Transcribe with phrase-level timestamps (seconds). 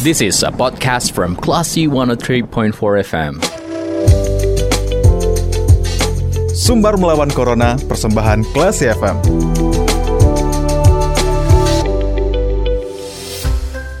[0.00, 2.72] This is a podcast from Classy 103.4
[3.04, 3.36] FM.
[6.56, 9.20] Sumbar melawan Corona, persembahan Classy FM.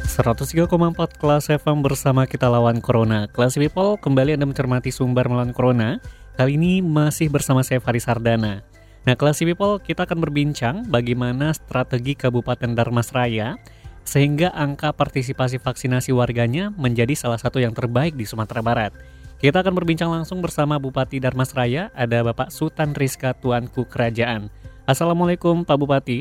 [0.08, 3.28] 103,4 kelas FM bersama kita lawan Corona.
[3.28, 6.00] Kelas People kembali Anda mencermati sumber melawan Corona.
[6.32, 8.64] Kali ini masih bersama saya Faris Sardana.
[9.04, 13.60] Nah, kelas People kita akan berbincang bagaimana strategi Kabupaten Darmasraya
[14.04, 18.92] sehingga angka partisipasi vaksinasi warganya menjadi salah satu yang terbaik di Sumatera Barat.
[19.40, 24.52] Kita akan berbincang langsung bersama Bupati Darmasraya, ada Bapak Sultan Rizka Tuanku Kerajaan.
[24.84, 26.18] Assalamualaikum Pak Bupati.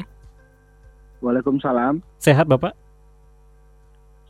[1.20, 2.00] Waalaikumsalam.
[2.16, 2.72] Sehat Bapak?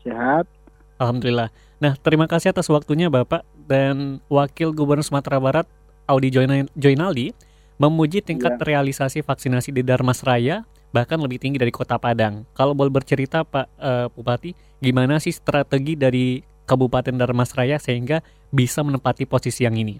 [0.02, 0.49] Sehat.
[0.97, 1.53] Alhamdulillah.
[1.77, 5.69] Nah, terima kasih atas waktunya Bapak dan Wakil Gubernur Sumatera Barat
[6.09, 6.33] Audi
[6.73, 7.31] Joinaldi
[7.79, 8.66] memuji tingkat Ya.
[8.66, 12.45] realisasi vaksinasi di Darmasraya bahkan lebih tinggi dari Kota Padang.
[12.57, 19.25] Kalau boleh bercerita Pak eh, Bupati, gimana sih strategi dari Kabupaten Darmasraya sehingga bisa menempati
[19.25, 19.97] posisi yang ini?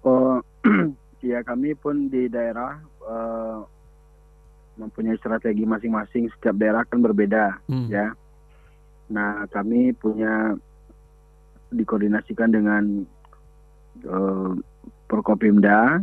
[0.00, 0.40] Oh,
[1.20, 3.58] ya kami pun di daerah eh,
[4.80, 6.32] mempunyai strategi masing-masing.
[6.32, 7.88] Setiap daerah kan berbeda, Hmm.
[7.92, 8.16] ya.
[9.12, 10.56] Nah, kami punya
[11.70, 13.04] dikoordinasikan dengan
[14.00, 14.52] eh,
[15.10, 16.00] Prokopimda,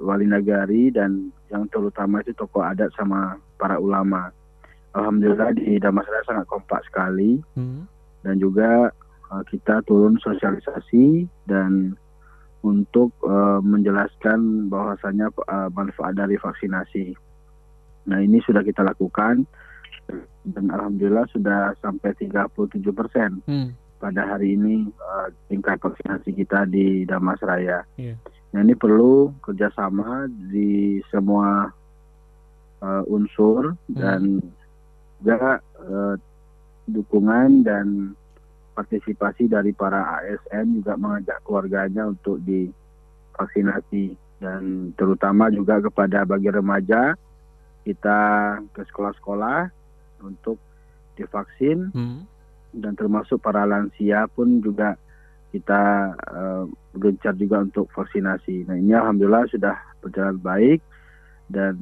[0.00, 4.34] Wali Nagari dan yang terutama itu tokoh adat sama para ulama.
[4.98, 7.38] Alhamdulillah di Damasraya sangat kompak sekali.
[7.54, 7.86] Hmm.
[8.24, 8.88] dan juga
[9.28, 11.92] uh, kita turun sosialisasi dan
[12.64, 17.12] untuk uh, menjelaskan bahwasannya uh, manfaat dari vaksinasi.
[18.08, 19.44] Nah ini sudah kita lakukan
[20.48, 23.76] dan alhamdulillah sudah sampai 37 persen Hmm.
[24.00, 27.84] pada hari ini uh, tingkat vaksinasi kita di Damasraya.
[28.00, 28.16] Iya.
[28.54, 31.66] Nah ini perlu kerjasama di semua
[32.78, 34.38] uh, unsur dan
[35.18, 36.14] juga uh,
[36.86, 38.14] dukungan dan
[38.78, 44.14] partisipasi dari para ASN juga mengajak keluarganya untuk divaksinasi.
[44.38, 47.18] Dan terutama juga kepada bagi remaja
[47.82, 48.20] kita
[48.70, 49.66] ke sekolah-sekolah
[50.22, 50.62] untuk
[51.18, 51.90] divaksin.
[51.90, 52.22] Hmm.
[52.74, 54.98] dan termasuk para lansia pun juga
[55.54, 55.82] kita
[56.18, 56.64] eh,
[56.98, 58.66] gencar juga untuk vaksinasi.
[58.66, 60.82] Nah ini alhamdulillah sudah berjalan baik
[61.46, 61.78] dan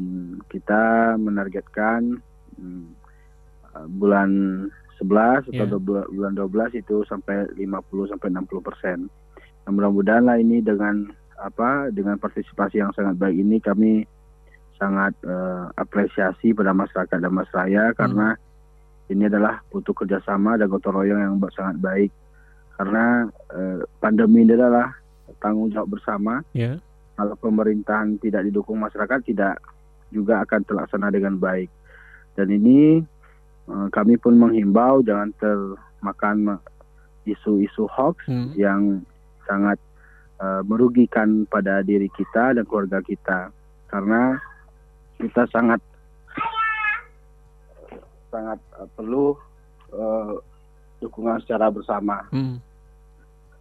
[0.52, 2.20] kita menargetkan
[2.60, 2.92] hmm,
[3.72, 4.28] eh, bulan
[5.00, 9.08] 11 atau dua- bulan 12 itu sampai 50 sampai 60 persen.
[9.64, 11.08] Nah, mudah-mudahan lah ini dengan
[11.40, 14.04] apa dengan partisipasi yang sangat baik ini kami
[14.76, 18.36] sangat eh, apresiasi pada masyarakat dan Raya karena
[19.10, 22.10] ini adalah butuh kerjasama dan gotong royong yang sangat baik
[22.74, 24.90] karena eh, pandemi ini adalah
[25.38, 26.78] tanggung jawab bersama Ya.
[27.14, 29.58] kalau pemerintahan tidak didukung masyarakat tidak
[30.08, 31.68] juga akan terlaksana dengan baik
[32.34, 33.02] dan ini
[33.68, 36.58] eh, kami pun menghimbau jangan termakan
[37.22, 38.50] isu-isu hoax Hmm.
[38.54, 38.80] yang
[39.44, 39.78] sangat
[40.38, 43.54] eh, merugikan pada diri kita dan keluarga kita
[43.86, 44.40] karena
[45.18, 45.78] kita sangat
[48.28, 49.36] sangat eh, perlu
[49.92, 50.32] eh,
[51.02, 52.62] dukungan secara bersama Hmm.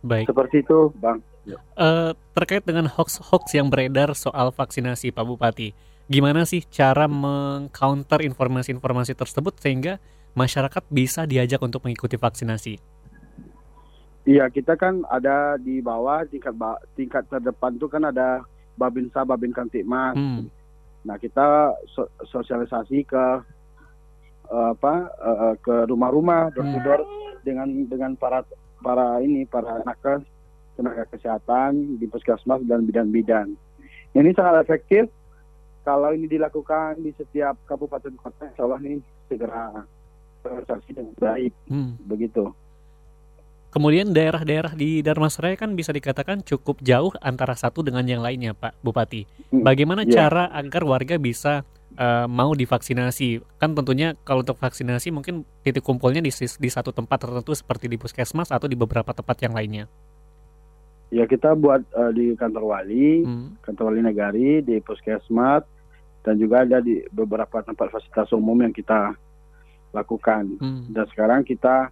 [0.02, 0.30] Baik.
[0.30, 1.18] seperti itu bang
[1.74, 5.74] Eh, terkait dengan hoax-hoax yang beredar soal vaksinasi Pak Bupati,
[6.06, 9.98] gimana sih cara mengcounter informasi-informasi tersebut sehingga
[10.32, 12.78] masyarakat bisa diajak untuk mengikuti vaksinasi?
[14.22, 16.54] Iya kita kan ada di bawah tingkat
[16.94, 18.46] tingkat terdepan itu kan ada
[18.78, 20.14] Babinsa Babin Kamtipmas.
[20.14, 20.46] Hmm.
[21.02, 23.26] Nah kita so- sosialisasi ke
[24.48, 27.31] eh, apa eh, ke rumah-rumah door to Hmm.
[27.42, 28.46] Dengan dengan para
[28.80, 30.26] para ini para nakes
[30.74, 33.54] tenaga kesehatan di puskesmas dan bidan-bidan.
[34.12, 35.08] Ini sangat efektif
[35.82, 38.50] kalau ini dilakukan di setiap kabupaten kota.
[38.50, 38.98] Insya Allah ini
[39.28, 39.86] segera
[40.42, 41.94] terrealisasi dengan baik Hmm.
[42.06, 42.50] begitu.
[43.72, 48.76] Kemudian daerah-daerah di Darmasraya kan bisa dikatakan cukup jauh antara satu dengan yang lainnya, Pak
[48.84, 49.24] Bupati.
[49.48, 49.64] Hmm.
[49.64, 50.28] Bagaimana Iya.
[50.28, 51.64] cara agar warga bisa
[51.96, 53.44] eh, mau divaksinasi?
[53.60, 57.98] Kan tentunya kalau untuk vaksinasi mungkin titik kumpulnya di, di satu tempat tertentu seperti di
[58.00, 59.86] puskesmas atau di beberapa tempat yang lainnya.
[61.12, 63.60] Ya kita buat eh, di kantor wali, Hmm.
[63.60, 65.68] kantor wali negari, di puskesmas,
[66.24, 69.12] dan juga ada di beberapa tempat fasilitas umum yang kita
[69.92, 70.56] lakukan.
[70.60, 70.88] Hmm.
[70.88, 71.92] Dan sekarang kita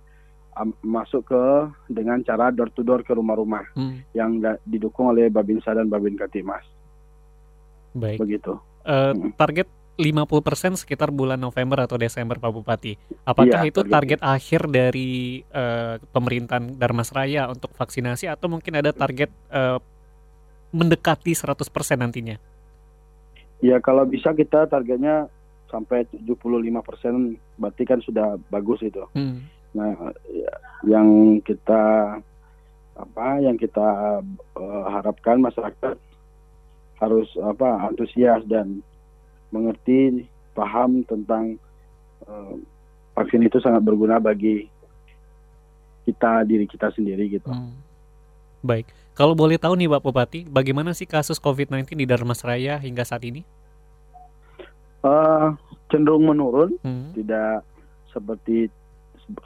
[0.84, 1.44] masuk ke
[1.88, 4.04] dengan cara door to door ke rumah-rumah Hmm.
[4.12, 6.63] yang didukung oleh Babinsa dan Babin Katimas.
[7.95, 8.19] Baik.
[8.19, 8.60] Begitu.
[8.90, 9.36] Mm.
[9.36, 9.68] target
[10.00, 12.96] 50% sekitar bulan November atau Desember Pak Bupati.
[13.28, 13.92] Apakah Iya, itu target.
[13.92, 19.78] target akhir dari eh, pemerintahan Darmasraya untuk vaksinasi atau mungkin ada target eh,
[20.72, 21.60] mendekati 100%
[22.00, 22.40] nantinya?
[23.60, 25.28] Ya kalau bisa kita targetnya
[25.68, 26.40] sampai 75
[26.80, 29.04] persen berarti kan sudah bagus itu.
[29.12, 29.44] Hmm.
[29.75, 31.07] Nah, ya- yang
[31.44, 32.16] kita
[32.95, 34.24] apa yang kita
[34.56, 36.00] eh, harapkan masyarakat
[37.00, 38.80] harus apa antusias dan
[39.50, 41.57] mengerti paham tentang
[42.25, 42.56] eh,
[43.18, 44.69] vaksin itu sangat berguna bagi
[46.07, 47.50] kita diri kita sendiri gitu.
[47.51, 47.75] Hmm.
[48.60, 53.24] Baik, kalau boleh tahu nih Pak Bupati, bagaimana sih kasus COVID-19 di Darmasraya hingga saat
[53.24, 53.46] ini?
[55.00, 55.48] Eh,
[55.88, 57.16] cenderung menurun, Hmm.
[57.16, 57.63] tidak
[58.12, 58.68] seperti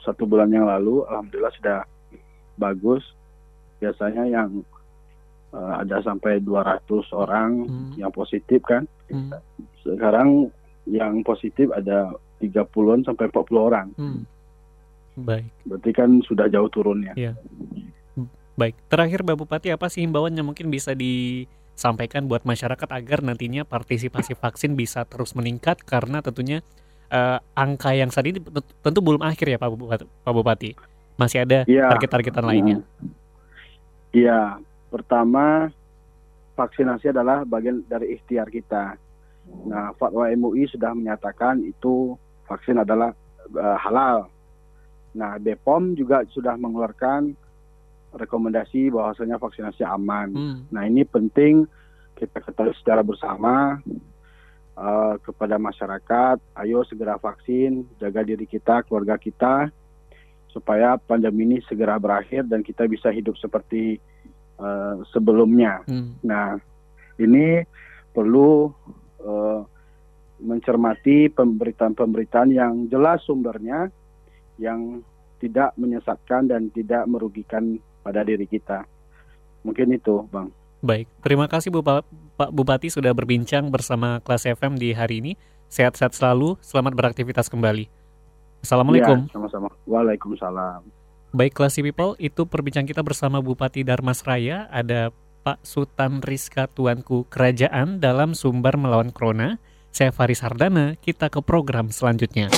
[0.02, 1.06] satu bulan yang lalu.
[1.06, 1.78] Alhamdulillah sudah
[2.58, 3.04] bagus.
[3.78, 4.64] Biasanya yang
[5.54, 7.90] eh, ada sampai 200 orang Hmm.
[7.94, 8.84] yang positif kan.
[9.06, 9.30] Hmm.
[9.80, 10.50] Sekarang
[10.84, 13.88] yang positif ada 30-an sampai 40 orang.
[13.94, 14.26] Hmm.
[15.16, 17.14] Baik, Berarti kan sudah jauh turunnya.
[18.54, 18.74] baik.
[18.84, 24.34] Terakhir Pak Bupati, apa sih himbauan yang mungkin bisa disampaikan buat masyarakat agar nantinya partisipasi
[24.42, 26.62] vaksin bisa terus meningkat karena tentunya
[27.06, 30.04] eh, angka yang saat ini tent- tentu belum akhir ya Pak Bupati.
[30.04, 30.70] Pak Bupati.
[31.14, 31.86] Masih ada Iya.
[31.88, 32.78] target-targetan lainnya.
[34.10, 34.58] Iya,
[34.94, 35.74] pertama
[36.54, 38.94] vaksinasi adalah bagian dari ikhtiar kita.
[39.66, 42.14] Nah, fatwa MUI sudah menyatakan itu
[42.46, 43.10] vaksin adalah
[43.50, 44.30] eh, halal.
[45.18, 47.34] Nah, BPOM juga sudah mengeluarkan
[48.14, 50.28] rekomendasi bahwasanya vaksinasi aman.
[50.30, 50.58] Hmm.
[50.70, 51.66] Nah, ini penting
[52.14, 53.82] kita ketahui secara bersama
[54.78, 56.38] eh, kepada masyarakat.
[56.54, 59.74] Ayo segera vaksin, jaga diri kita, keluarga kita,
[60.54, 63.98] supaya pandemi ini segera berakhir dan kita bisa hidup seperti
[64.64, 65.84] eh, sebelumnya.
[65.84, 66.16] Hmm.
[66.24, 66.56] Nah,
[67.20, 67.60] ini
[68.16, 68.72] perlu
[69.20, 69.60] eh,
[70.40, 73.92] mencermati pemberitaan-pemberitaan yang jelas sumbernya,
[74.56, 75.04] yang
[75.38, 78.88] tidak menyesatkan dan tidak merugikan pada diri kita.
[79.64, 80.52] Mungkin itu, Bang.
[80.84, 82.04] Baik, terima kasih Bupa-
[82.36, 85.32] Pak Bupati sudah berbincang bersama kelas FM di hari ini.
[85.72, 87.88] Sehat-sehat selalu, selamat beraktivitas kembali.
[88.60, 89.24] Assalamualaikum.
[89.26, 89.68] Ya, sama-sama.
[89.88, 91.03] Waalaikumsalam.
[91.34, 95.10] Baik Classy People, itu perbincangan kita bersama Bupati Darmasraya, ada
[95.42, 99.58] Pak Sultan Rizka Tuanku Kerajaan dalam Sumber Melawan Corona.
[99.90, 102.54] Saya Faris Hardana, kita ke program selanjutnya.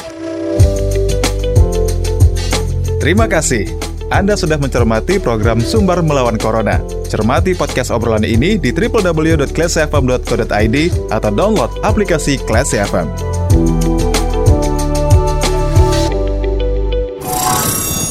[3.00, 3.64] Terima kasih.
[4.12, 6.76] Anda sudah mencermati program Sumber Melawan Corona.
[7.08, 10.76] Cermati podcast obrolan ini di www.classfm.co.id
[11.08, 13.08] atau download aplikasi Classy FM.